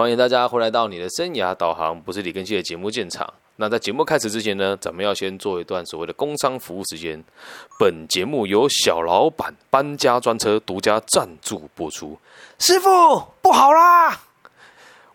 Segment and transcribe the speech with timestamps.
[0.00, 3.30] 欢迎大家回来到你的生涯导航，不是李根熙的节目现场。
[3.56, 7.22] 那在节目开始之前呢，咱们要先做一段所谓的工商服务时间。
[7.78, 12.18] 本节目由小老板搬家专车独家赞助播出。
[12.58, 14.18] 师傅，不好啦！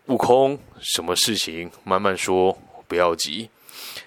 [0.04, 1.68] 悟空，什么事情？
[1.82, 2.56] 慢慢说，
[2.86, 3.50] 不要急。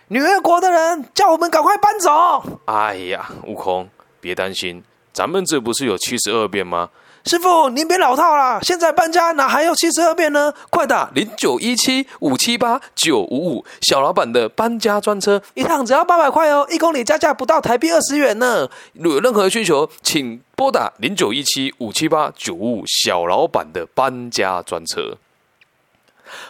[0.08, 2.42] 女儿国的人叫我们赶快搬走。
[2.68, 3.90] 哎呀，悟空，
[4.22, 6.90] 别担心，咱们这不是有七十二变吗？
[7.30, 10.52] 师傅，您别老套啦，现在搬家哪还有七十二变呢？
[10.72, 18.68] 快打零九一七五七八九五五，小老板的搬家专车，一趟只要八百块哦，一公里加价不到台币二十元呢。
[18.94, 25.16] 如有任何需求，请拨打零九一七五七八九五五，小老板的搬家专车。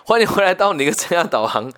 [0.05, 1.69] 欢迎回来到你的生涯导航，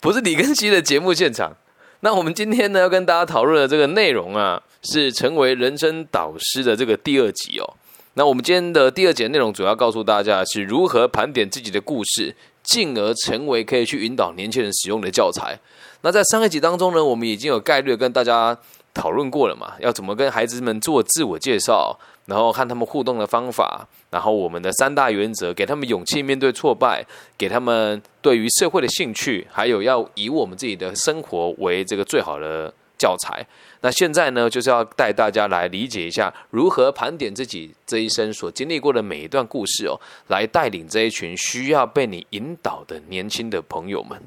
[0.00, 1.52] 不是李根熙的节目现场。
[2.00, 7.74] 那我们今天呢，要跟大家讨论的这个内容啊，是成为人生导师的这个第二集哦。
[8.18, 15.56] 那我们今天的第二节内容主要告诉大家是如何盘点自己的故事，进而成为可以去引导年轻人使用的教材。
[16.00, 18.58] 那在上一集当中呢，我们已经有概率跟大家
[18.92, 21.96] 讨论过了嘛，要怎么跟孩子们做自我介绍，
[22.26, 33.46] 然后看他们互动的方法，然后我们的三大原则，给他们勇气面对挫败，给他们对于社会的兴趣，还有要以我们自己的生活为这个最好的教材。
[33.80, 39.94] 那现在呢，就是要带大家来理解一下如何盘点自己这一生所经历过的每一段故事哦，
[40.26, 44.20] 来带领这一群需要被你引导的年轻的朋友们。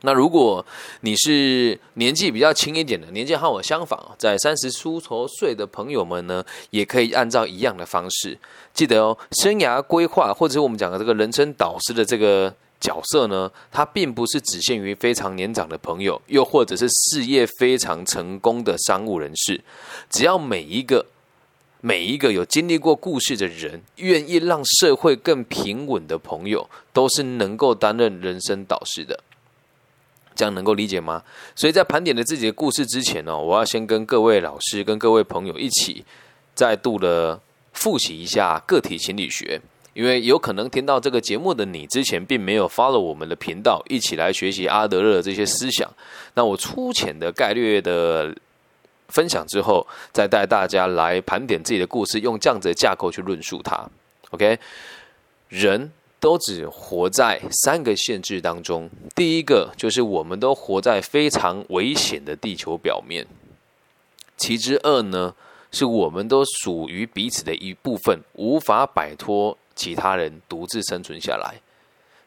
[0.00, 0.64] 那如果
[1.02, 8.38] 你是年纪比较轻一点的，年纪和我相仿，在三十出头岁的朋友们呢，也可以按照一样的方式，
[8.72, 12.54] 记得哦，生涯规划或者是我们讲的这个人生导师的这个。
[12.80, 19.60] 角色呢，它并不是只限于非常年长的朋友，又或者是事业非常成功的商务人士。
[20.08, 21.04] 只要每一个
[21.80, 29.18] 每一个有经历过故事的人，愿意让社会更平稳的朋友，都是能够担任人生导师的。
[30.34, 31.24] 这样能够理解吗？
[31.56, 36.04] 所以在盘点了自己的故事之前呢，我要先跟各位老师、跟各位朋友一起
[36.54, 37.40] 再度的
[37.72, 39.60] 复习一下个体心理学。
[39.98, 45.92] 因为有可能听到这个节目的你之前并没有 follow 我们的频道，一起来学习阿德勒的这些思想。
[46.34, 48.32] 那我粗浅的概率的
[49.08, 53.90] 分享之后，再带大家来盘点自己的故事，用这样子的架构去论述它。
[54.30, 54.56] OK，
[55.48, 63.26] 人都只活在三个限制当中，第一个就是我们都活在非常危险的地球表面。
[64.36, 65.34] 其之二呢，
[65.72, 69.58] 是我们都属于彼此的一部分，无法摆脱。
[69.78, 71.54] 其他人独自生存下来。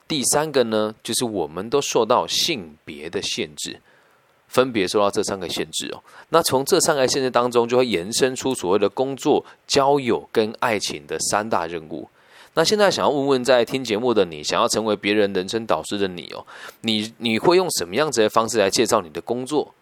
[0.08, 3.80] 第三个呢，就是我们都受到性别的限制，
[4.48, 6.02] 分别受到这三个限制哦。
[6.30, 12.10] 那从这三个限制当中，就会延伸出所谓的工作、交友跟爱情的三大任务。
[12.54, 16.46] 那现在想要问问，在听节目的你，想要成为别人人生导师的你哦，
[16.82, 19.74] 你你会用什么样子的方式来介绍你的工作？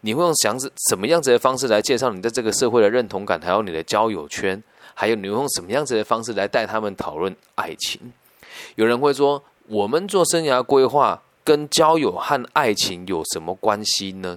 [0.00, 4.62] 你会用想什么样子的方式来介绍你在这个社会的认同感，还有你的交友圈？
[4.94, 8.12] 还有，你用什么样子的方式来带他们讨论爱情？
[8.74, 14.36] 有人会说，我们做生涯规划跟交友和爱情有什么关系呢？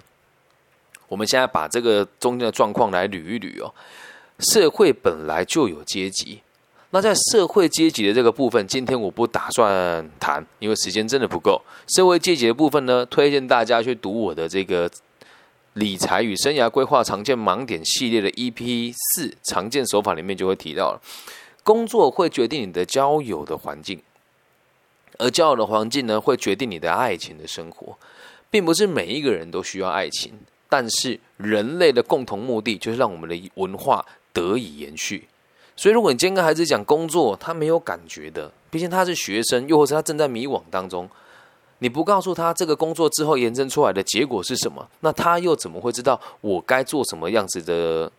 [1.07, 3.73] 我们现在把这个中间的状况来捋一捋哦。
[4.38, 6.41] 社会本来就有阶级，
[6.91, 11.59] 那在社会阶级的这个部分，今天我不打算谈，因为时间真的不够。
[11.88, 14.88] 社会阶级的部分呢，推荐大家去读我的这个。
[15.74, 21.02] 理财与生涯规划常见盲点系列的 EP 四常见手法里面就会提到了，
[21.64, 24.02] 工作会决定你的交友的环境，
[25.18, 27.98] 而交友的环境呢，会决定你的爱情的生活，
[28.50, 30.34] 并不是每一个人都需要爱情，
[30.68, 35.28] 但是人类的共同目的就是让我们的文化得以延续。
[35.78, 41.09] 所以，如果你今天跟孩子讲工作，他没有感觉的，毕竟他是学生，又或者他正在迷惘当中。
[41.84, 48.12] 你不告诉他这个工作之后延伸出来的结果是什么，那他又怎么会知道我该做什么样子的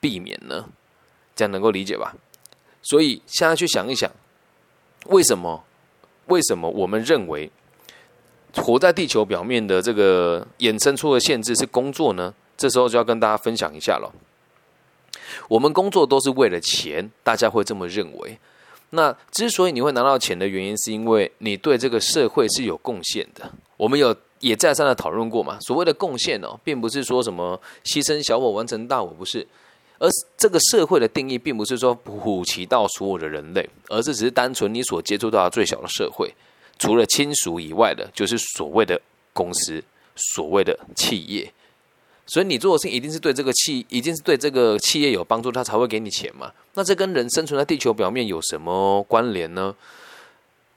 [0.00, 0.64] 避免呢？
[1.36, 2.16] 这样能够理解吧？
[2.80, 4.10] 所以现在去想一想，
[5.06, 5.62] 为什么？
[6.28, 7.50] 为什么我们认为
[8.56, 12.32] 活在地球表面的这个衍生出的限制是工作呢？
[12.56, 14.10] 这时候就要跟大家分享一下了。
[15.46, 18.38] 我们工作都是为了钱，大家会这么认为。
[18.90, 23.50] 那之所以你会拿到钱的原因，是因为你对这个社会是有贡献的。
[23.76, 25.58] 我们有也再三的讨论过嘛。
[25.60, 29.46] 所谓的贡献哦，并不是说什么牺牲小我完成大我，不是。
[29.98, 36.32] 而这个社会的定义，并不是说普及到所有的人类，而是只是单纯你所接触到的最小的社会，
[36.78, 39.00] 除了亲属以外的，就是所谓的
[39.32, 39.82] 公司、
[40.16, 41.52] 所谓的企业。
[42.32, 46.52] 所以你做的事情一定是对这个企，一定是对这个企业有帮助，他才会给你钱嘛。
[46.74, 49.74] 那这跟人生存在地球表面有什么关联呢？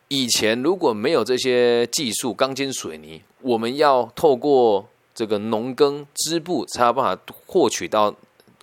[0.07, 8.15] 以前如果没有这些技术，钢筋水泥，我们要透过这个农耕织布才有办法获取到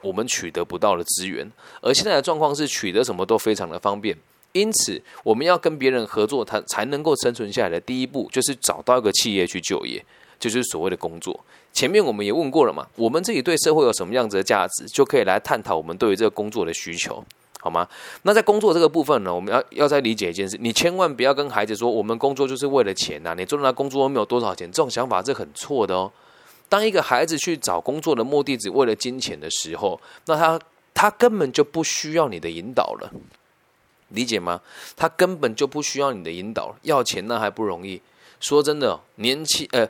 [0.03, 1.49] 我们取得不到的资源。
[1.81, 4.17] 而现在的状况是取得什么都非常的方便，
[4.51, 10.05] 因此我们要跟别人合作，他才能够生存下来的第一步就是找到一个企业去就业，
[10.41, 11.39] 就是所谓的工作。
[11.73, 17.25] 前面我们也问过了嘛，我们自己对社会有什么样子的价值，就可以来探讨我们对于这个工作的需求。
[17.63, 17.87] 好吗？
[18.23, 26.11] 那在工作这个部分呢，我们要要再理解一件事，你千万不要跟孩子说，我们工作就是为了钱呐，你做那工作都没有多少钱，这种想法是很错的哦。
[26.71, 30.59] 当一个孩子去找工作的目的只为了金钱的时候，那他
[30.95, 33.13] 他根本就不需要你的引导了，
[34.09, 34.63] 理解吗？
[34.97, 38.01] 他根本就不需要你的引导，要钱那还不容易。
[38.41, 39.87] 说真的，年轻呃，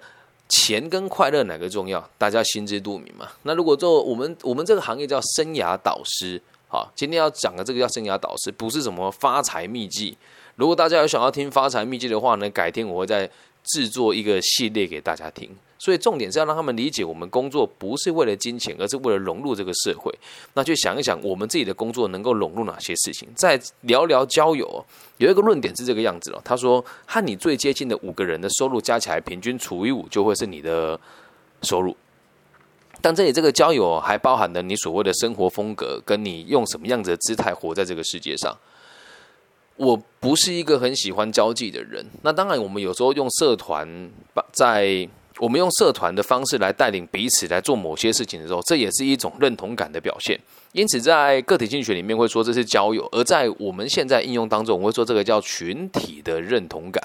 [0.50, 2.06] 钱跟快乐哪个重要？
[2.18, 3.26] 大家心知肚明嘛。
[3.44, 6.42] 那如果做我们我们这个行业叫生涯导师。
[6.72, 10.16] 好，今天要讲的这个叫生涯导师，不是什么发财秘籍。
[10.54, 13.28] 如果大家有想要听发财秘籍的话呢，改天我会再
[13.64, 15.50] 制作一个系列给大家听。
[15.80, 20.12] 所以重点是要让他们理解，我们工作不是为了金钱，而是为了融入这个社会。
[20.52, 23.26] 那去想一想，我们自己的工作能够融入哪些事情？
[23.34, 24.84] 再聊聊交友，
[25.16, 26.40] 有一个论点是这个样子哦。
[26.44, 31.00] 他说，和你最接近的五个人的收入加起来，平均除以五，就会是你的
[31.62, 31.96] 收入。
[33.00, 38.54] 但这里这个交友还包含了你所谓的生活风格，跟你用什么样子的姿态活在这个世界上。
[39.76, 42.04] 我不是一个很喜欢交际的人。
[42.20, 45.08] 那当然，我们有时候用社团把，在
[45.40, 50.38] 我们用社团的方式来带领彼此来做某些事情的时候，这也是一种认同感的表现。
[50.72, 57.02] 因此，在个体经济学里面会说这是交友，而在我们现在应用当中，我会说这个叫群体的认同感，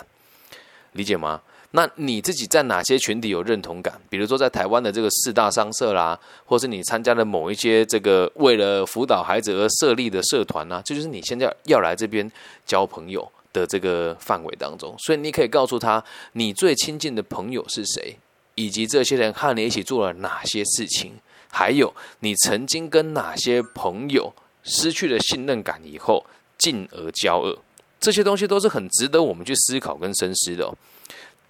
[0.91, 1.41] 理解吗？
[1.71, 3.99] 那你自己在哪些群体有认同感？
[4.09, 12.29] 比如说在台湾的这个四大商社啦，或是你参加的某一些这个为了辅导孩子而设立的社团呐，这就是你现在要来这边
[12.65, 14.93] 交朋友的这个范围当中。
[14.99, 16.03] 所以你可以告诉他，
[16.33, 18.17] 你最亲近的朋友是谁，
[18.55, 21.13] 以及这些人和你一起做了哪些事情，
[21.51, 26.25] 还有你曾经跟哪些朋友失去了信任感以后，
[26.57, 27.57] 进而交恶。
[27.99, 30.75] 这些东西都是很值得我们去思考跟深思的哦。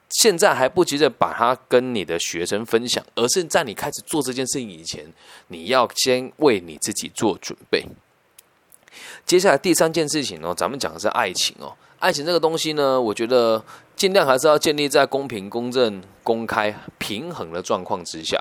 [0.09, 5.05] 现在还不急着把它跟你的学生分享，而是在你开始做这件事情以前，
[5.47, 7.85] 你要先为你自己做准备。
[9.25, 11.75] 接下来第三件事情呢，咱们讲的是爱情哦。
[12.05, 13.59] 爱情这个东西呢，我觉得
[13.95, 18.39] 尽量还是要建立在公平、公正、公开、平衡的状况之下。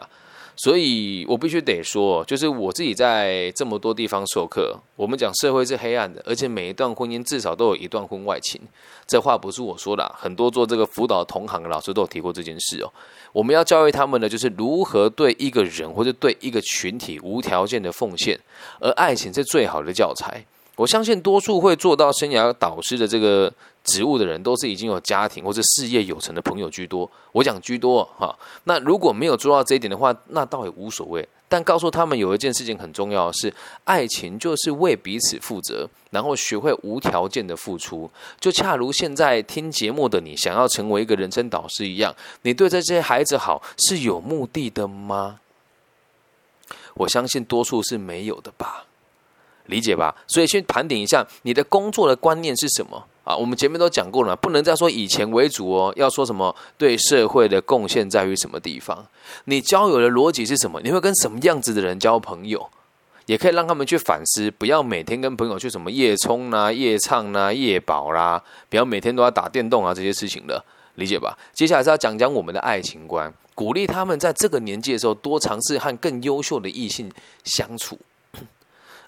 [0.54, 8.60] 所以我必须得说，就是我自己在这么多地方授课，我们讲社会是黑暗的，而且每一段婚姻至少都有一段婚外情。
[9.06, 12.92] 这话不是我说的，很多做这个辅导同行的老师都有提过这件事哦。
[13.32, 18.38] 我们要教育他们的就是如何对一个人或者对一个群体无条件的奉献，
[18.78, 20.44] 而爱情是最好的教材。
[20.76, 23.52] 我相信多数会做到生涯导师的这个
[23.84, 27.08] 职务的人，都是已经有家庭或者事业有成的朋友居多。
[27.32, 31.26] 我讲居多哈，那如果没有做到这一点的话，那倒也无所谓。
[31.46, 33.54] 但告诉他们有一件事情很重要是，
[33.84, 38.10] 爱情就是为彼此负责，然后学会无条件的付出。
[38.40, 42.12] 就恰如现在听节目的你，想要成为一个人生导师一样，
[42.42, 45.38] 你对这些孩子好是有目的的吗？
[46.94, 48.86] 我相信多数是没有的吧。
[49.66, 53.34] 理解吧，所以先盘点一下你的工作的观念是什么啊？
[53.34, 59.06] 我们前面都讲过了，不能再说以前为主哦，要说什么对社会的贡献在于什么地方？
[59.44, 60.80] 你交友的逻辑是什么？
[60.82, 62.68] 你会跟什么样子的人交朋友？
[63.26, 70.62] 也可以让他们去反思，不要每天跟朋友去什么夜冲啦、夜唱啦、夜保啦，不要每天都要打电动啊这些事情的，
[70.96, 71.34] 理解吧？
[71.54, 77.10] 接下来是要讲讲我们的爱情观，鼓励他们在这个年纪的时候多尝试和更优秀的异性
[77.44, 77.98] 相处。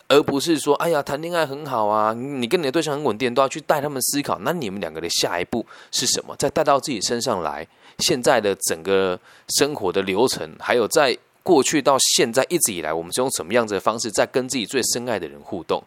[0.09, 4.39] 而不是说，哎呀，谈恋爱很好啊，你跟你的对象很稳定，都要去带他们思考。
[4.41, 6.35] 那你们两个的下一步是什么？
[6.37, 7.67] 再带到自己身上来。
[7.99, 15.83] 现在的整个生活的流程，还有在过去到现在一直以来，我们是用什么样子的方式在跟自己最深爱的人互动？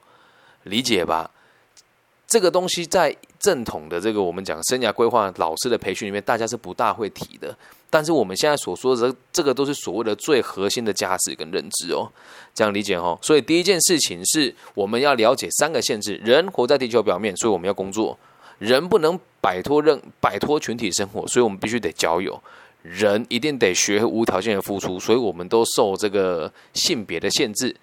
[0.64, 1.30] 理解吧？
[2.28, 7.56] 这个东西在正统的这个我们讲生涯规划老师的培训里面，大家是不大会提的。
[7.90, 12.08] 但是我们现在所说的这个都是所谓的最核心的价值跟认知哦，
[12.54, 13.18] 这样理解哦。
[13.22, 18.16] 所以第一件事情是我们要了解三个限制：人活在地球表面，所以我们要工作；
[18.60, 22.40] 人不能摆脱任摆脱群体生活，所以我们必须得交友；
[22.84, 27.76] 人一定得学无条件的付出，所以我们都受这个性别的限制，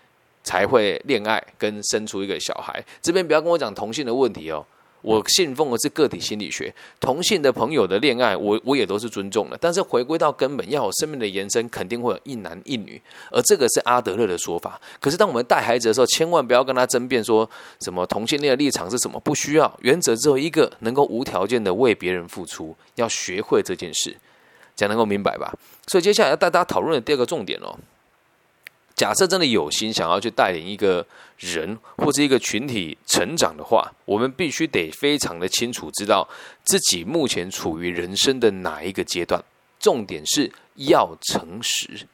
[0.44, 2.84] 才会恋爱跟生出一个小孩。
[3.02, 4.64] 这边不要跟我讲同性的问题哦。
[5.06, 9.56] 我信奉的是个体心理学，同性的朋友的恋爱，我我也都是尊重的。
[9.60, 14.80] 但是回归到根本，要有生命的延伸，肯定会有一男一女，而这个是阿德勒的说法。
[15.00, 17.48] 可是当我们带孩子的时候，千万不要跟他争辩说
[17.82, 24.16] 什么同性恋的立场是什么，不需要，原则只有一个，能够无条件的为别人付出，要学会这件事，
[24.75, 25.54] 这样能够明白吧？
[25.86, 27.78] 所以接下来要带大家讨论的第二个重点哦。
[28.97, 31.07] 假设真的有心想要去带领一个
[31.38, 36.26] 人或者一个群体成长的话，我们必须得非常的清楚知道
[36.65, 39.38] 自己目前处于人生的哪一个阶段。
[39.79, 42.07] 重点是要诚实，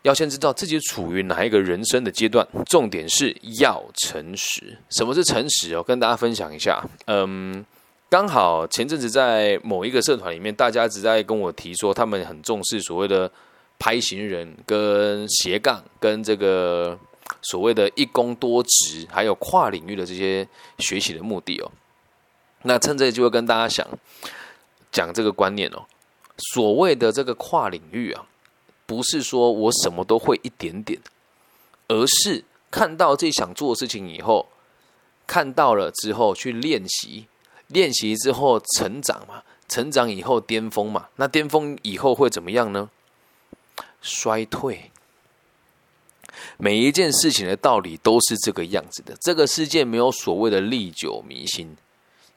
[0.00, 2.48] 要先知道自己处于哪一个人生的阶段。
[2.64, 4.78] 重点是要诚实。
[4.88, 5.82] 什么是诚实哦？
[5.82, 6.82] 跟大家分享一下。
[7.04, 7.62] 嗯，
[8.08, 13.30] 刚好前阵子在某一个社团里面，大家一直在跟我提说，他们很重视所谓的。
[13.82, 16.96] 拍行人跟斜杠跟这个
[17.40, 20.46] 所谓的一工多职，还有跨领域的这些
[20.78, 21.68] 学习的目的哦。
[22.62, 23.84] 那趁这机会跟大家想
[24.92, 25.82] 讲这个观念哦。
[26.52, 28.24] 所谓的这个跨领域啊，
[28.86, 31.00] 不是说我什么都会一点点，
[31.88, 34.46] 而是看到自己想做的事情以后，
[35.26, 37.26] 看到了之后去练习，
[37.66, 41.08] 练习之后成长嘛，成长以后巅峰嘛。
[41.16, 42.88] 那巅峰以后会怎么样呢？
[44.02, 44.90] 衰退，
[46.58, 49.16] 每一件事情的道理都是这个样子的。
[49.20, 51.76] 这个世界没有所谓的历久弥新，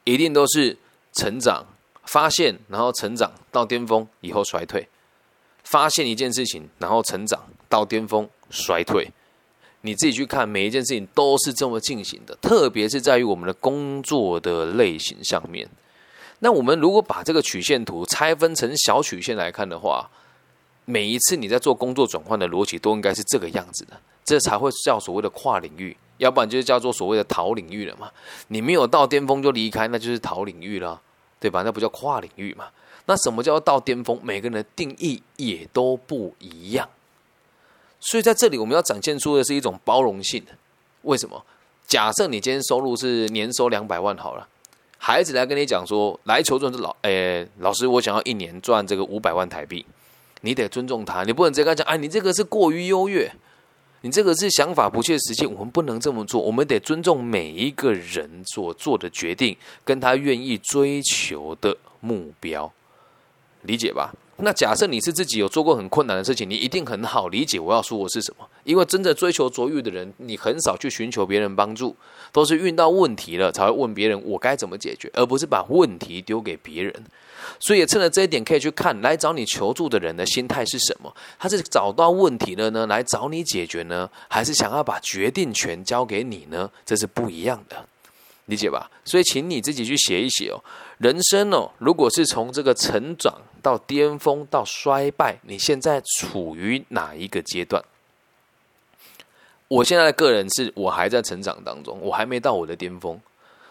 [0.04, 0.78] 一定都是
[1.12, 1.66] 成长、
[2.04, 4.88] 发现，然后成长到巅峰以后衰退。
[5.64, 9.10] 发现一件事情，然后成长到巅峰衰退，
[9.80, 12.36] 你自己去看，每一件事情都是这么进行的。
[12.36, 15.68] 特别是在于我们的工作的类型上面。
[16.38, 20.08] 那我们如果把这个曲线图拆分成小曲线来看的话，
[20.86, 28.10] 每一次你在做工作转换的逻辑都应该是这个样子的，这才会叫所谓的跨领域，要不然就是叫做所谓的逃领域了嘛。
[28.48, 31.00] 你没有到巅峰就离开，那就是逃领域了，
[31.40, 31.62] 对吧？
[31.62, 32.66] 那不叫跨领域嘛。
[33.06, 34.18] 那什么叫到巅峰？
[34.22, 36.88] 每个人的定义也都不一样。
[37.98, 40.44] 所以在这里我们要展现出的是一种包容性。
[41.02, 41.44] 为什么？
[41.86, 44.46] 假设你今天收入是年收两百万好了，
[44.98, 49.84] 孩子来跟你讲说，来求助是老，诶，老师，我想要一年赚这个五百万台币。
[50.46, 53.28] 你得尊重他，你不能直接跟他讲，哎，你这个是过于优越，
[54.02, 62.72] 你这个是想法不切实际，我们不能这么做，我们得尊重每一个人所做的决定，跟他愿意追求的目标，
[63.62, 64.14] 理解吧？
[64.38, 71.96] 那假设你是自己有做过很困难的事情，你一定很好理解我要说我是什么，因为真的追求卓越的人，你很少去寻求别人帮助，
[72.32, 76.92] 都是遇到问题了才会问别人我该怎么解决，而不是把问题丢给别人。
[77.58, 81.14] 所以，趁着这一点，可以去看来找你求助的人的心态是什么？
[81.38, 86.70] 他是找到问题了呢，来找你解决呢，还是想要把决定权交给你呢？
[86.84, 87.86] 这是不一样的，
[88.46, 88.90] 理解吧？
[89.04, 90.62] 所以，请你自己去写一写哦。
[90.98, 97.82] 人生哦，如果是从这个成长到巅峰到衰败，你现在处于哪一个阶段？
[99.68, 103.20] 我现在的个人是我还在成长当中，我还没到我的巅峰。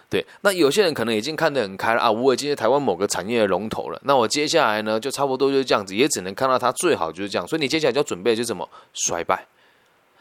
[0.07, 3.99] 对，那有些人可能已经看得很开了啊，我已经是台湾某个产业的龙头了。
[4.03, 7.47] 那我接下来呢，就差不多就是这样子，也只能看到它最好就是这样。
[7.47, 9.47] 所以你接下来就要准备就是什么衰败？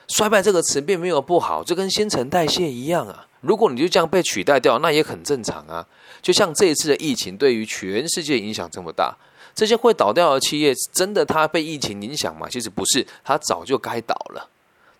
[0.09, 3.27] 衰败这个词并没有不好，就跟新陈代谢一样啊。
[3.43, 5.87] 如果你就这样被取代掉，那也很正常啊。
[6.25, 9.15] 就像这一次的疫情对于全世界影响这么大，
[9.55, 12.49] 这些会倒掉的企业，真的它被疫情影响吗？
[12.51, 14.49] 其实不是，它早就该倒了，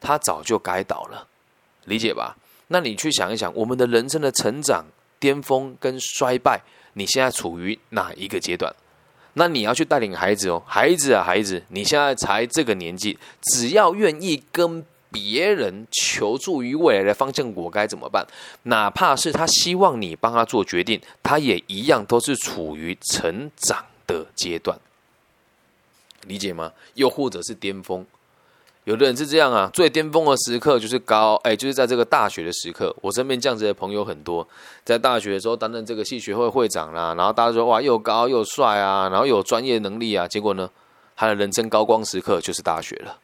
[0.03, 1.27] 它早就该倒了，
[1.87, 2.37] 理解吧？
[2.69, 4.85] 那你去想一想，我们的人生的成长
[5.19, 6.61] 巅峰跟衰败，
[6.93, 8.71] 你现在处于哪一个阶段？
[9.33, 18.27] 那你要去带领孩子哦，孩子啊，孩子，你现在才这个年纪，只要愿意跟别人求助于未来的方向，我该怎么办？
[18.65, 24.77] 哪怕是他希望你帮他做决定，他也一样都是处于成长的阶段，
[26.27, 26.73] 理解吗？
[26.95, 28.05] 又或者是巅峰？
[28.83, 32.95] 有的人是这样啊，最巅峰的时刻就是高，哎，就是在这个大学的时刻。
[33.01, 34.47] 我身边这样子的朋友很多，
[34.85, 40.69] 在大学的时候担任这个系学会会长啦，然后大家说哇，又高又帅啊，然后有专业能力啊，结果呢，
[41.17, 43.17] 他的人生高光时刻就是大学了。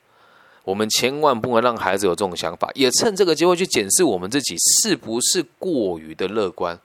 [0.70, 6.78] 我们千万不能让孩子有这种想法，也趁这个机会去检视我们自己是不是过于的乐观，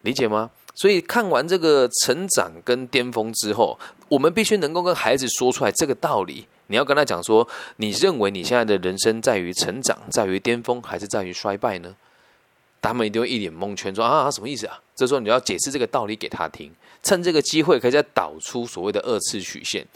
[0.00, 0.50] 理解吗？
[0.74, 3.78] 所以看完这个成长跟巅峰之后，
[4.08, 6.46] 我们必须能够跟孩子说出来这个道理。
[6.68, 11.94] 你要跟他讲说，你认为你现在的人生在于成长，在于巅峰，还是在于衰败呢？
[12.80, 14.80] 他们一定会一脸蒙圈，说啊，什么意思啊？
[14.96, 19.86] 这时候你要解释这个道理给他听，趁这个机会可以再导出所谓的二次曲线。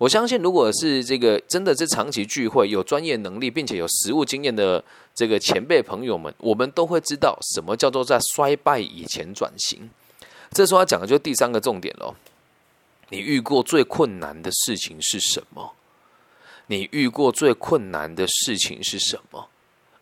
[0.00, 4.82] 我相信，如果是这个真的是长期聚会、有专业能力并且有实务经验的
[5.14, 9.90] 这个前辈朋友们，我们都会知道什么叫做在衰败以前转型。
[10.52, 12.14] 这时候要讲的就第三个重点喽。
[13.10, 15.74] 你遇过最困难的事情是什么？
[16.68, 19.48] 你遇过最困难的事情是什么？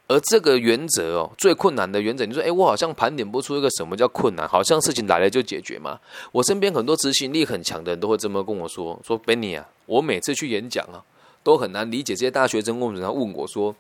[0.06, 5.98] 而这个原则哦，最困难的原则，你说，哎，我好像盘点不出一个什么叫困难，好像事情来了就解决嘛。
[6.30, 11.02] 我身边很多执行力很强的人都会这么跟我说：“说 Benny 啊，我每次去演讲啊，
[11.42, 13.75] 都很难理解这些大学生为什么问我说，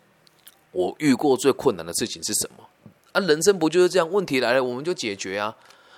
[0.72, 2.64] 我遇过最困难的事情是什么？
[3.12, 4.10] 啊，人生不就是这样？
[4.10, 5.54] 问题来了我们就解决啊。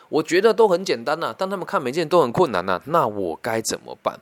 [0.09, 4.19] 我觉得都很简单呐，但他们看每件都很困难呐，那我该怎么办？”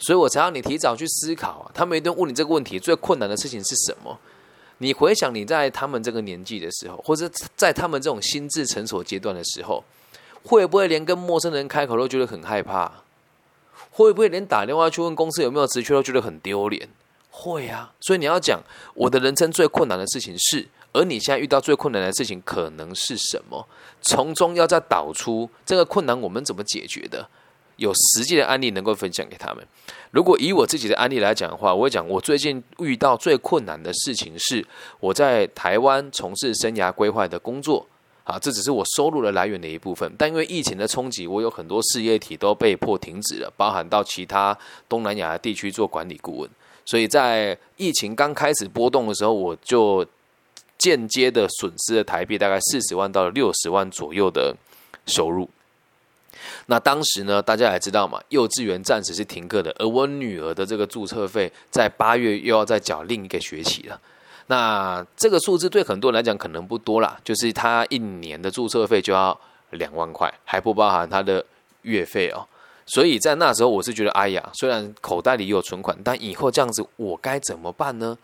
[0.00, 1.70] 所以我才要你提早去思考啊！
[1.72, 4.18] 他们一定问你这个问题：最困难的事情是什么？
[4.78, 9.84] 你回想你在他们这个年纪的时候，或者在他们这种心智成熟阶段的时候，
[10.42, 12.90] 会不会连跟陌生人开口都觉得很害怕？
[13.92, 16.88] 会不会连打电话去问公司有没有职缺都觉得很丢脸？
[17.30, 17.92] 会啊！
[18.00, 18.60] 所以你要讲
[18.94, 23.66] 我的人生最困难的事情是，而你现在遇到最困难的事情可能是什么？
[24.02, 27.28] 从中要再导出这个困难我们怎么解决的？
[27.76, 29.66] 有实际的案例能够分享给他们。
[30.10, 34.64] 如果以我自己的案例来讲的话，我会讲我最近遇到最困难的事情是
[35.00, 37.86] 我在台湾从事生涯规划的工作
[38.24, 40.12] 啊，这只是我收入的来源的一部分。
[40.16, 44.56] 但因为疫情的冲击，我有很多事业体都被迫停止了，包含到其他
[44.88, 46.50] 东南亚地区做管理顾问。
[46.84, 50.04] 所以在疫情刚开始波动的时候，我就
[50.78, 54.54] 间接的损失了台币大概四十万到六十万左右的
[55.06, 55.48] 收入。
[56.66, 64.00] 那当时呢，大家也知道嘛，幼稚园暂时是停课的，而我女儿的这个注册费在八月又要再缴另一个学期了。
[64.52, 69.38] 那这个数字对很多人来讲可能不多啦，就是他一年的注册费就要
[69.70, 71.42] 两万块，还不包含他的
[71.82, 72.46] 月费哦。
[72.84, 78.18] 所以在那时候，我是觉得，哎呀，虽然口袋里有存款，但以后这样子我该怎么办呢？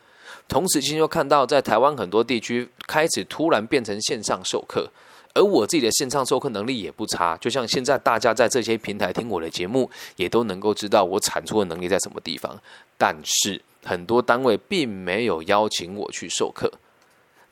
[0.47, 4.91] 同时，今天又看到在台湾很多地区开始突然变成线上授课。
[5.35, 12.59] 而我自己的线上授课能力也不差，就像现在大家在这些平台听我的节目，也都能够知道我产出的能力在什么地方。
[12.99, 16.71] 但是很多单位并没有邀请我去授课，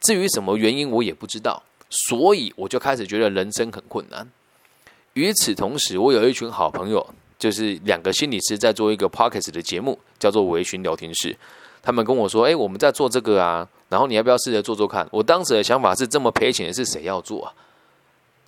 [0.00, 4.28] 至于什么原因我也不知道，所以我就开始觉得人生很困难。
[5.14, 11.34] 与此同时，我有一群好朋友，就是两个心理师在做一个 Pockets 的节目，叫做维寻聊天室。
[11.80, 17.54] 他们跟我说：“哎，我们在做这个啊，然后你要不要试着做做看？”我当时的想法是：这么赔钱的是谁要做啊？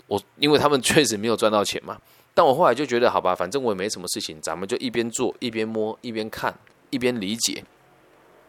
[0.08, 1.96] 我因为他们确实没有赚到钱嘛，
[2.34, 6.52] 但我后来就觉得好吧，反正我也没什么事情，咱们就一边做一边摸，一边看
[6.90, 7.64] 一边理解。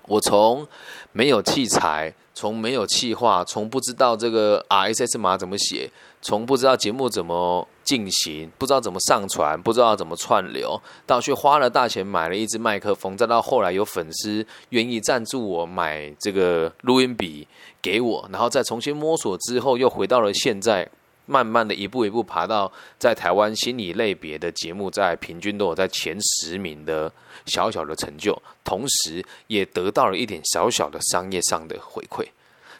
[0.07, 0.67] 我从
[1.11, 17.47] 没有器材，从没有气化，从不知道这个 RSS 码怎么写，从不知道节目怎么进行，不知道怎么上传，不知道怎么串流，到去花了大钱买了一支麦克风，再到后来有粉丝愿意赞助我买这个录音笔
[17.79, 20.89] 给我，然后再重新摸索之后，又回到了现在。
[21.29, 27.11] 慢慢的一步一步爬到在台湾心理类别的节目，在平均都有在前十名的
[27.45, 32.25] 小小的成就，同时也得到了一点小小的商业上的回馈。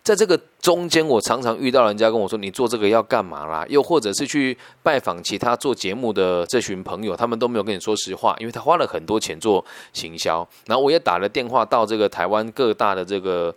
[0.02, 10.48] 在这个中间，我常常遇到人家跟我说：“你做这个要干嘛啦？”又或者是去拜访其他做节目的这群朋友，他们都没有跟你说实话，因为他花了很多钱做行销。
[10.66, 13.56] 然后我也打了电话到这个台湾各大的这个。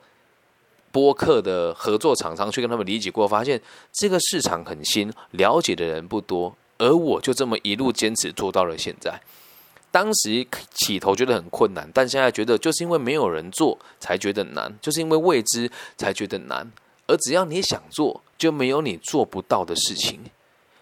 [0.92, 9.20] 播客的合作厂商去跟他们理解过，发现这个市场很新，了解的人不多，而我就这么一路坚持做到了现在。
[9.90, 16.70] 当时起头觉得很困难，但现在觉得就是因为没有人做才觉得难，就是因为未知才觉得难。
[17.06, 20.20] 而只要你想做，就没有你做不到的事情。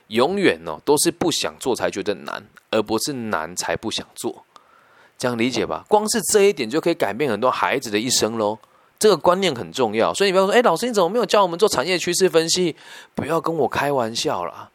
[0.08, 4.44] 永远哦，都是不想做才觉得难，而不是难才不想做。
[5.18, 5.84] 这样理解吧？
[5.88, 8.58] 光是这一点就可以改变很多孩子的一生喽。
[9.00, 12.76] 这个观念很重要，所以你不要说，哎，老师你怎么没有教我们做产业趋势分析？
[13.14, 14.70] 不要跟我开玩笑啦。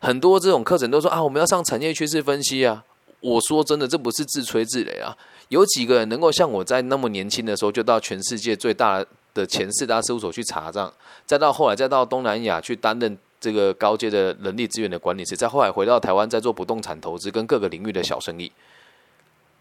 [0.00, 2.82] 很多这种课程都说啊，我们要上产业趋势分析啊。
[3.20, 5.14] 我说真的，这不是自吹自擂啊。
[5.48, 9.04] 有几个人能够像我在那么年轻的时候就到全世界最大
[9.34, 10.90] 的前四大事务所去查账，
[11.26, 18.50] 再到后来再到东南亚去担任这个高阶的人力资源的管理师，再后来回到台湾再做不动产投资跟各个领域的小生意。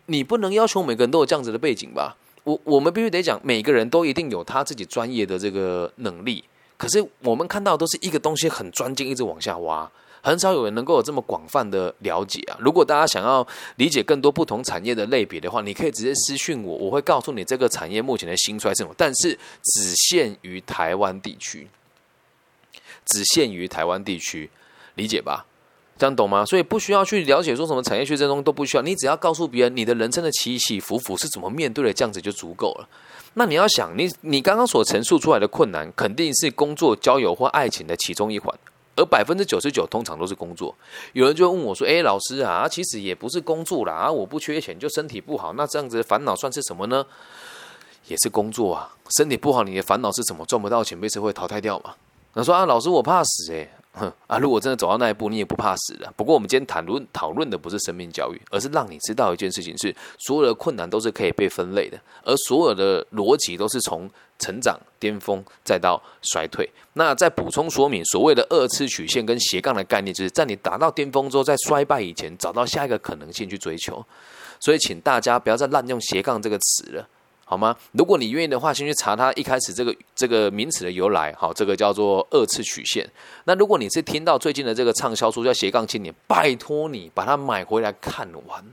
[0.06, 2.16] 你不能要求每个人都有这样子的背景吧？
[2.44, 6.44] 我我们必须得讲，每个人都一定有他自己专业的这个能力。
[6.76, 9.90] 可是我们看到都是一个东西很专精，一直往下挖，
[10.22, 12.58] 很少有人能够有这么广泛的了解啊。
[12.60, 18.94] 如果大家想要理解更多不同产业的类别的话，你可以直接私讯我，我会告诉你这个产业目前的新衰是什么。
[18.98, 21.70] 但是只限于台湾地区，
[23.06, 24.50] 只限于台湾地区，
[24.96, 25.46] 理解吧？
[25.98, 26.44] 这样懂吗？
[26.46, 32.90] 所以不需要去了解说什么产业学这东西都不需要，你只要告诉别人你的人生的起起伏伏是怎么面对的，这样子就足够了。
[33.36, 38.54] 那你要想，你你刚刚所陈述出来的困难，肯定是工作、交友或爱情的其中一环，
[38.96, 40.76] 而百分之九十九通常都是工作。
[41.14, 47.06] 有人就问我说：“哎，老师啊，其实也不是工作啦，啊，我不缺钱，就身体不好，那这样子的烦恼算是什么呢？
[48.08, 50.46] 也是工作啊，身体不好，你的烦恼是什么？
[50.46, 51.96] 赚不到钱被社会淘汰掉嘛？”
[52.36, 53.70] 他说：“啊，老师，我怕死诶。
[53.94, 54.40] 哼啊！
[54.40, 56.12] 如果真的走到那一步，你也不怕死的。
[56.18, 66.68] 不过，我们今天谈论讨论的不是生命教育，而是让你知道一件事情：是所有的困难都是可以被分类的，而所有的逻辑都是从成长巅峰再到衰退。
[66.94, 74.04] 那再补充说明，所谓的二次曲线跟斜杠的概念，就是在你达到巅峰之后，在衰败以前，找到下一个可能性去追求。
[74.60, 77.08] 所以，请大家不要再滥用斜杠这个词了。
[77.46, 77.76] 好吗？
[77.92, 81.32] 如果你愿意的话，先去查它一开始这个这个名词的由来。
[81.34, 83.08] 好，这个叫做二次曲线。
[83.44, 88.66] 那如果你是听到最近的这个畅销书叫《斜杠青年》，拜托你把它买回来看完。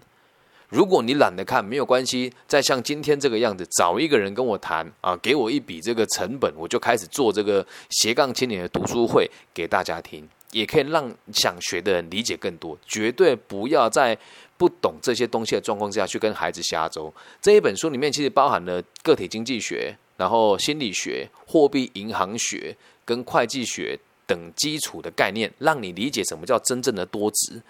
[0.68, 2.32] 如果你懒得看，没有关系。
[2.46, 12.78] 再像今天这个样子，找一个人跟我谈啊，给我一笔这个成本，我就开始做这个斜杠青年的读书会给大家听，也可以让想学的人理解更多。
[12.86, 14.16] 绝对不要在。
[14.60, 17.10] 不懂这些东西的状况下去跟孩子瞎诌。
[17.40, 27.62] 这一本书里面其实包含了个体经济学、然后心理学、货币银行学跟会计学等基础的概念，让你理解什么叫真正的多值，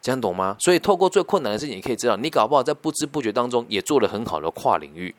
[0.00, 0.56] 这样懂吗？
[0.60, 5.12] 所以透过最困难的事情，你可以知道，你搞不好在不知不觉当中也做了很好的跨领域，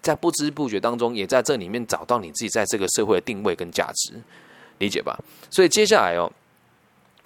[0.00, 4.20] 在不知不觉当中也在这里面找到你自己在这个社会的定位跟价值，
[4.78, 5.16] 理解吧？
[5.48, 6.28] 所以接下来哦，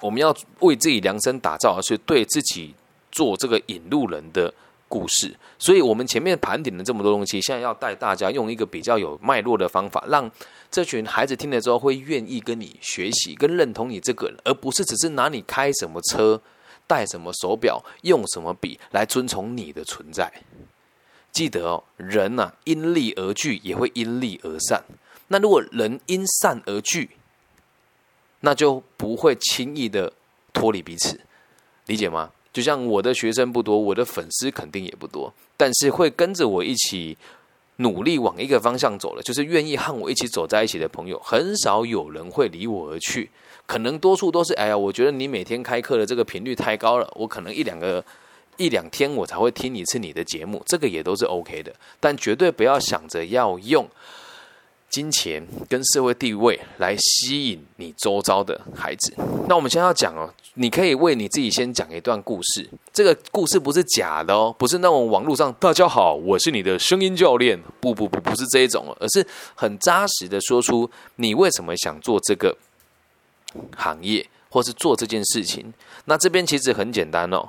[0.03, 2.75] 我们要为自己量身打造，而是对自己。
[3.17, 4.53] 做这个引路人的
[4.89, 10.31] 故事，所以我们前面盘点了这么多东西，现在要带大家用一个比较有脉络的方法，让
[10.71, 16.39] 这群孩子听了之后会愿意跟你学习、跟认同你这个人，而不是只是拿你开什么车、
[16.87, 20.31] 戴什么手表、用什么笔来遵从你的存在。
[21.33, 24.85] 记得哦，人呐，因利而聚，也会因利而散。
[25.29, 27.11] 那如果人因善而聚，
[28.41, 30.13] 那就不会轻易的
[30.53, 31.19] 脱离彼此，
[31.87, 32.31] 理解吗？
[32.57, 37.15] 就像我的学生不多，我的粉丝肯定也不多，但是会跟着我一起
[37.77, 43.29] 努力往一个方向走的，就是愿意和我一起走在一起的朋友，很少有人会离我而去。
[43.67, 48.03] 可能多数都是，哎呀，我觉得你每天开课的这个频率太高了，我可能一两个
[48.57, 53.87] 一两天我才会听一次你的节目，这个也都是 OK 的，但绝对不要想着要用。
[54.89, 59.15] 金钱跟社会地位来吸引你周遭的孩子。
[59.49, 62.69] 那我们现在要讲哦，你可以为你自己先讲一段故事。
[62.93, 67.61] 这个故事不是假的哦，不是那种网络上“大家好，我是你的声音教练”。
[67.81, 72.57] 不不不，不是这一种，而是很扎实的说出你为什么想做这个
[73.77, 75.73] 行业，或是做这件事情。
[76.07, 77.49] 那这边其实很简单哦。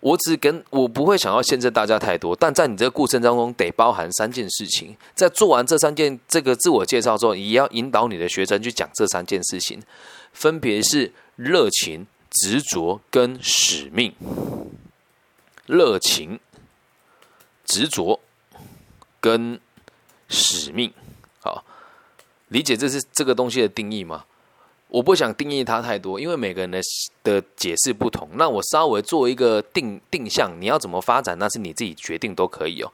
[0.00, 4.96] 我只跟我不会想要限制大家太多，但在你这个过程当中得包含三件事情。
[5.14, 9.82] 在做完这三件这个自我介绍之后，也要引导你的学生去讲这三件事情，
[10.32, 14.14] 分别是热情、执着跟使命。
[15.66, 16.38] 热情、
[17.64, 18.20] 执着
[19.20, 19.60] 跟
[20.28, 20.92] 使命，
[21.40, 21.64] 好，
[22.46, 24.24] 理解这是这个东西的定义吗？
[24.88, 26.80] 我不想定义它太多，因为每个人的
[27.22, 28.28] 的解释不同。
[28.34, 32.92] 那我稍微做一个定定向，你要怎么发展，那是你自己决定都可以哦。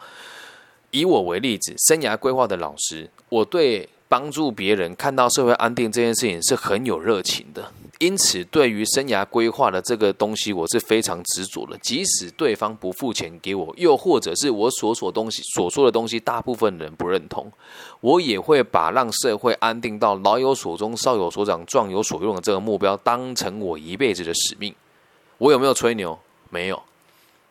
[0.91, 3.89] 以我为例子，生涯规划的老师，我对。
[4.13, 11.79] 帮助别人看到社会安定这件事情是很有热情的，因此对于生涯规划的这个东西，我是非常执着的。
[11.79, 17.51] 即使对方不付钱给我，又或者是我所所东西所说的东西，大部分人不认同，
[18.03, 24.75] 我也会把让社会安定到老有所终、少有所长、壮有所用的这个目标当成我一辈子的使命。
[25.39, 26.19] 我有没有吹牛？
[26.51, 26.83] 没有。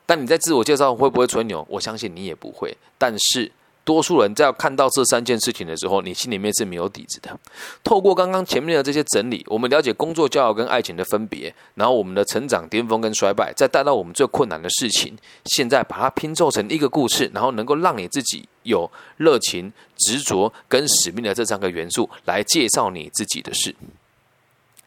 [0.05, 1.65] 但你在自我介绍会不会吹牛？
[1.67, 2.77] 我相信你也不会。
[2.99, 3.51] 但是。
[3.91, 7.37] 多数人在看到这三件事情的时候，你心里面是没有底子的。
[7.83, 23.75] 透过刚刚前面的这些整理，我们了解工作、教育跟爱情的分别，然后我们的成长巅峰跟衰败，再带到我们最困难的事情，现在把它拼凑成一个故事，然后能够让你自己有热情、执着跟使命的这三个元素来介绍你自己的事，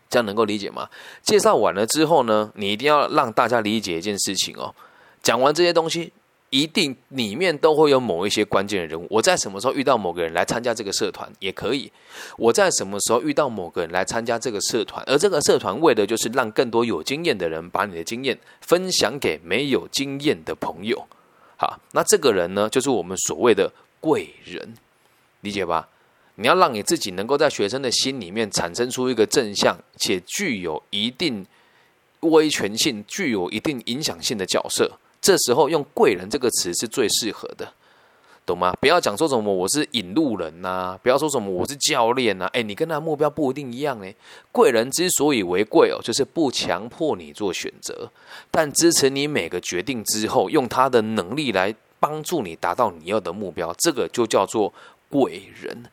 [0.09, 0.89] 这样能够理解吗？
[1.23, 4.75] 介绍完了之后呢，你一定要让大家理解一件事情哦。
[5.23, 6.11] 讲完这些东西。
[6.55, 9.09] 一定里面都会有某一些关键的人物。
[9.11, 11.91] 我在什么时候遇到某个人来参加这个社团也可以。
[12.39, 21.05] 我在什么时候遇到某个人来参加这个社团，而这个社团为的就是让更多有经验的人把你的经验分享给没有经验的朋友。
[21.57, 24.75] 好，那这个人呢，就是我们所谓的贵人，
[25.41, 25.89] 理解吧？
[26.37, 31.45] 你要让你自己能够在学生的心里面产生出一个正向且具有一定。
[32.21, 37.73] 威权性、具有一定影响性的角色，这时候用贵人这个词是最适合的。
[38.47, 38.75] 懂吗？
[38.79, 42.45] 不要讲说什么我是引路人呐，不要说什么我是教练呐。
[42.53, 44.13] 哎，你跟他目标不一定一样呢。
[44.53, 48.11] 贵人之所以为贵哦，就是不强迫你做选择，
[48.51, 54.71] 但支持你每个决定之后，用他的能力来帮助你达到你要的目标，这个就叫做
[55.09, 55.85] 贵人。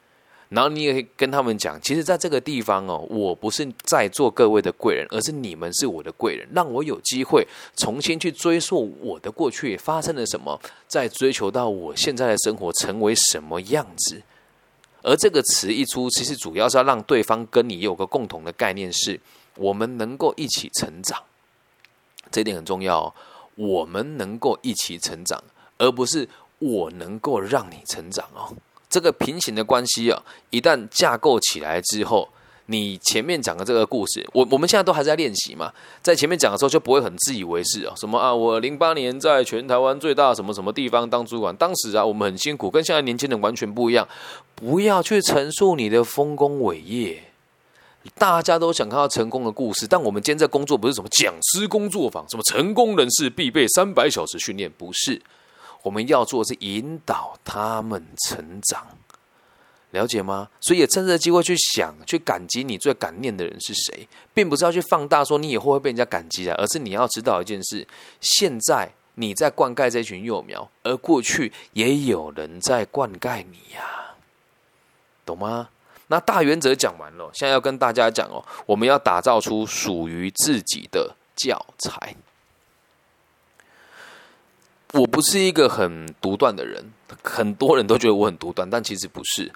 [0.52, 14.22] 然后你也可以跟他们讲，其实在这个地方哦，我不是在座各位的贵人，而是你们是我的贵人，让我有机会重新去追溯我的过去发生了什么，在追求到我现在的生活成为什么样子。
[15.02, 19.20] 而这个词一出，其实主要是要让对方跟你有个共同的概念，是
[19.56, 21.24] 我们能够一起成长，
[22.30, 23.06] 这点很重要。
[23.06, 23.14] 哦
[23.56, 25.44] 我们能够一起成长，
[25.78, 26.28] 而不是
[26.60, 28.56] 我能够让你成长哦。
[28.92, 32.28] 这个平行的关系啊，一旦架构起来之后，
[32.66, 44.06] 你前面讲的这个故事，我我们现在都还在练习嘛，在前面讲的时候就不会很自以为是啊，什么啊，我零八年在全台湾最大什么什么地方当主管，当时啊我们很辛苦，跟现在年轻人完全不一样。
[44.56, 47.24] 不要去陈述你的丰功伟业，
[48.18, 55.22] 大家都想看到成功的故事，但我们今天在工作不是什么讲师工作坊，什么成功人士必备三百小时训练，不是。
[55.84, 58.86] 我们要做的是引导他们成长，
[59.92, 60.50] 了解吗？
[60.60, 67.88] 所以也趁这个机会去想，去感激你最感念的人是谁，并不是要去放大说你以后会被人家感激的，而是你要知道一件事：
[68.20, 74.16] 现在你在灌溉这群幼苗，而过去也有人在灌溉你呀，
[75.26, 75.70] 懂吗？
[76.08, 82.16] 那大原则讲完了，现在要跟大家讲哦，我们要打造出属于自己的教材。
[84.94, 86.84] 我不是一个很独断的人，
[87.24, 89.52] 很多人都觉得我很独断，但其实不是。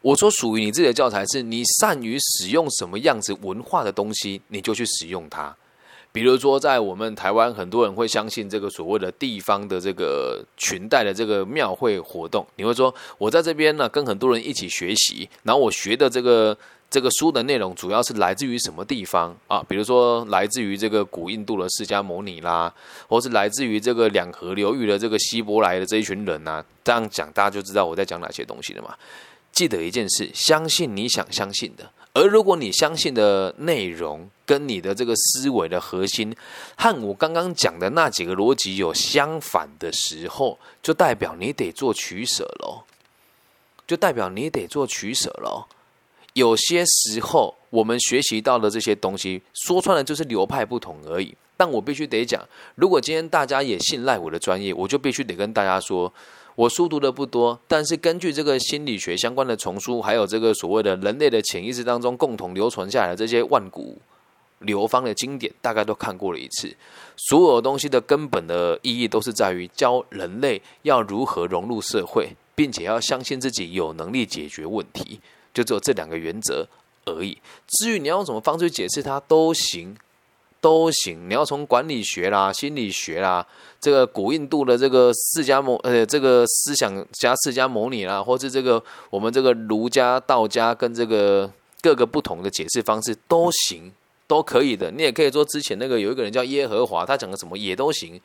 [0.00, 5.54] 我说属于你自己的教材，是你善于使用什么样子文化的东西，你就去使用它。
[6.10, 16.56] 比如说，在我们台湾，很多人会相信这个所谓的地方的这个裙带的这个庙会活动，你会说，我在这边呢，跟很多人一起学习，然后我学的这个。
[16.90, 19.62] 这个书的内容主要是来自于什么地方啊？
[19.68, 22.72] 比如说来自于这个古印度的释迦牟尼啦，
[23.06, 26.64] 或是来自于这个两河流域的这个希伯来的这一群人呐。
[26.82, 28.96] 这样讲大家就知道我在讲哪些东西了嘛。
[29.52, 31.90] 记得一件事：相信你想相信的。
[32.14, 36.34] 而如果你相信的内容跟你的这个思维的核心
[36.76, 42.82] 和我刚刚讲的那几个逻辑有相反的时候，就代表你得做取舍喽。
[43.86, 45.66] 就代表你得做取舍喽。
[46.38, 51.34] 有些时候，我们学习到的这些东西，说穿了就是流派不同而已。
[51.56, 52.40] 但我必须得讲，
[52.76, 56.12] 如果今天大家也信赖我的专业，我就必须得跟大家说，
[56.54, 63.98] 我书读的不多，但是根据这个心理学相关的丛书，还有这个所谓的人类的潜意识当中共同流传下来的这些万古
[64.60, 66.72] 流芳的经典，大概都看过了一次。
[67.16, 75.18] 所有东西的根本的意义，都是在于教人类要如何融入社会，并且要相信自己有能力解决问题。
[75.52, 76.66] 就只有这两个原则
[77.04, 77.36] 而已。
[77.66, 79.96] 至于你要用什么方式去解释它，都行，
[80.60, 81.28] 都行。
[81.28, 83.46] 你要从管理学啦、心理学啦，
[83.80, 93.92] 这个古印度的这个释迦牟呃这个思想家释迦牟尼啦，或是这个我们这个儒家、道家跟这个各个不同的解释方式都行，
[94.26, 94.90] 都可以的。
[94.90, 98.20] 你也可以说之前那个有一个人叫耶和华，他讲的什么也都行，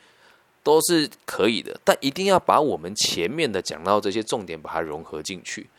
[0.64, 1.80] 都是可以的。
[1.84, 5.70] 但一定要把我们前面的讲到这些重点，把它融合进去。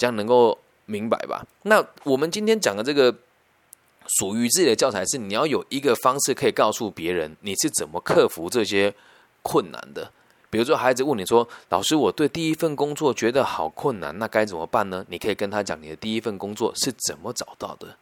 [0.00, 1.44] 这样能够明白吧？
[1.64, 3.14] 那我们今天讲的这个
[4.18, 8.94] 属于自己的教材，是你要有一个方式可以告诉别人你是怎么克服这些
[9.42, 10.10] 困难的。
[10.48, 17.94] 比如说，孩子问你说：“老师，我对第一份工作觉得好困难，那该怎么办呢？”你可以跟他讲你的第一份工作是怎么找到的，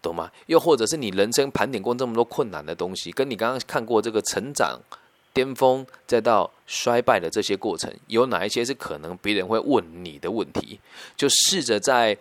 [0.00, 0.30] 懂吗？
[0.46, 4.80] 又或者是你人生盘点过这么多困难的东西，跟你刚刚看过这个成长。
[5.36, 10.80] 巅峰再到衰败的这些过程，有哪一些是可能别人会问你的问题？
[11.14, 12.16] 就试着在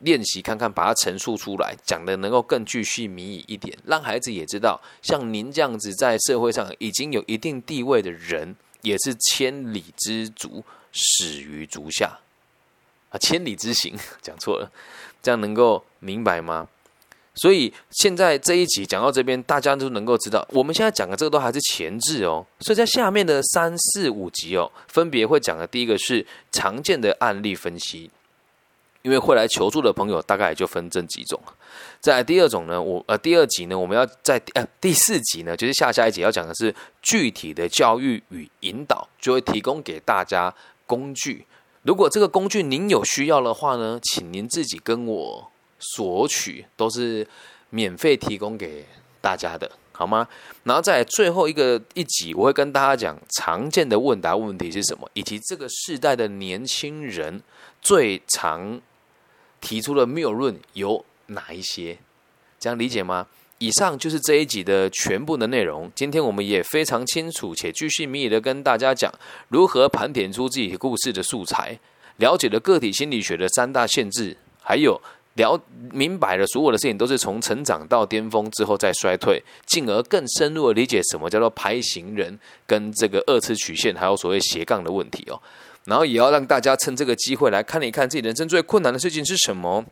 [0.00, 12.20] 练习看看，把它陈述出来，讲的能够更具细迷意一点，让孩子也知道，像您这样子在社会上已经有一定地位的人，也是千里之足，始于足下
[13.10, 14.72] 啊，千里之行讲错了，
[15.22, 16.68] 这样能够明白吗？
[17.36, 22.46] 所以现在这一集讲到这边，大家都能够知道，我们现在讲的这个都还是前置哦。
[22.60, 28.08] 所以在下面的三四五集哦，分别会讲的第一个是常见的案例分析，
[29.02, 31.40] 因为会来求助的朋友大概也就分这几种。
[31.98, 40.54] 在第二种呢，我呃第二集呢，我们要在呃第四集呢，就是下下一集要讲的是具体的教育与引导，就会提供给大家
[40.86, 41.44] 工具。
[41.82, 45.50] 如果这个工具您有需要的话呢，请您自己跟我。
[45.94, 47.26] 索取都是
[47.70, 48.84] 免费提供给
[49.20, 50.26] 大家的，好吗？
[50.64, 57.42] 然后在最后一个一集，我会跟大家讲常见的问答问题是什么，以及这个世代的年轻人
[57.80, 58.80] 最常
[59.60, 61.98] 提出的谬论有哪一些，
[62.58, 63.26] 这样理解吗？
[63.58, 65.90] 以上就是这一集的全部的内容。
[65.94, 69.10] 今天我们也非常清楚且具细密的跟大家讲
[69.48, 71.78] 如何盘点出自己故事的素材，
[72.16, 75.00] 了解了个体心理学的三大限制，还有
[75.34, 75.60] 了
[75.92, 85.40] 明白了所有的事情都是从成长到巅峰之后再衰退，进而更深入的理解什么叫做拍行人跟这个二次曲线，还有所谓斜杠的问题哦。
[85.84, 89.84] 然后也要让大家趁这个机会来看一看自己人生最困难的事情是什么。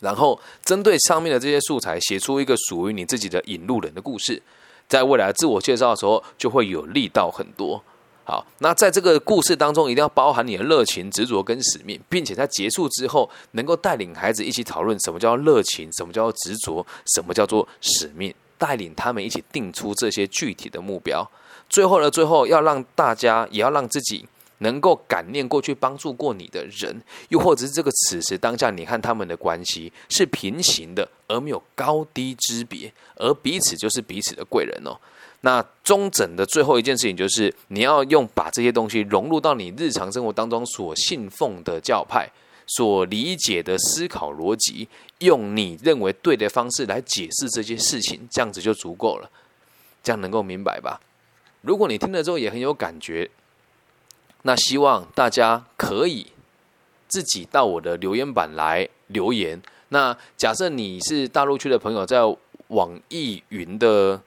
[0.00, 4.42] 然后针对上面的这些素材，写出一个属于你自己的引路人的故事，
[4.88, 7.82] 在未来自我介绍的时候就会有力道很多。
[8.26, 16.84] 好，那在这个故事当中，一定要包含你的热情、执着跟使命，并且在结束之后，能够带领孩子一起讨论什么叫热情，什么叫执着，
[17.14, 21.24] 什么叫做使命，带领他们一起定出这些具体的目标。
[21.70, 24.26] 最后呢，最后要让大家，也要让自己。
[24.60, 34.96] 能够感念过去帮助过你的人，又或者是这个此时当下，你和他们的关系是平行的，而没有高低之别，而彼此就是彼此的贵人哦。
[35.42, 42.28] 那中整的最后一件事情就是，你要用把这些东西融入到你日常生活当中所信奉的教派、
[42.66, 49.30] 所理解的思考逻辑，用你认为对的方式来解释这些事情，这样子就足够了。
[50.02, 51.00] 这样能够明白吧？
[51.60, 53.30] 如果你听了之后也很有感觉。
[54.42, 56.24] 那希望大家可以
[57.08, 59.60] 自己到我的留言板来留言。
[59.88, 62.20] 那假设你是大陆区的朋友，在
[62.68, 64.22] 网易云的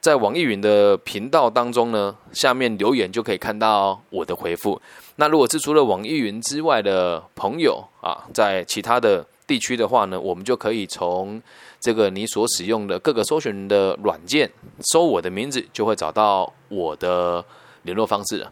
[0.00, 4.80] 在网易云的频道当中呢，下面留言就可以看到我的回复。
[5.16, 11.40] 那如果是除了网易云之外的朋友啊，在其他的地区的话呢，我们就可以从
[11.78, 14.50] 这个你所使用的各个搜寻的软件
[14.92, 17.44] 搜我的名字，就会找到我的
[17.82, 18.50] 联络方式了。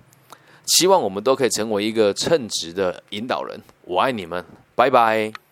[0.66, 3.58] 希望我们都可以成为一个称职的引导人。
[3.84, 5.47] 我爱你们，拜拜。